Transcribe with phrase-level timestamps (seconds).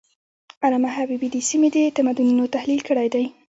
[0.65, 3.25] علامه حبيبي د سیمې د تمدنونو تحلیل کړی دی.